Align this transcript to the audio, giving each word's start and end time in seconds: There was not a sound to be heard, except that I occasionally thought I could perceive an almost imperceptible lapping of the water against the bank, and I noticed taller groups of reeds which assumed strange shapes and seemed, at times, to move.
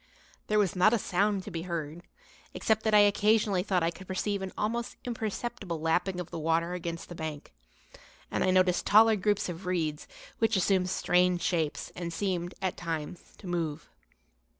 There 0.47 0.57
was 0.57 0.75
not 0.75 0.95
a 0.95 0.97
sound 0.97 1.43
to 1.43 1.51
be 1.51 1.61
heard, 1.61 2.01
except 2.55 2.81
that 2.85 2.93
I 2.95 3.01
occasionally 3.01 3.61
thought 3.61 3.83
I 3.83 3.91
could 3.91 4.07
perceive 4.07 4.41
an 4.41 4.51
almost 4.57 4.97
imperceptible 5.05 5.79
lapping 5.79 6.19
of 6.19 6.31
the 6.31 6.39
water 6.39 6.73
against 6.73 7.07
the 7.07 7.13
bank, 7.13 7.53
and 8.31 8.43
I 8.43 8.49
noticed 8.49 8.87
taller 8.87 9.15
groups 9.15 9.47
of 9.47 9.67
reeds 9.67 10.07
which 10.39 10.55
assumed 10.55 10.89
strange 10.89 11.43
shapes 11.43 11.91
and 11.95 12.11
seemed, 12.11 12.55
at 12.63 12.77
times, 12.77 13.35
to 13.37 13.45
move. 13.45 13.91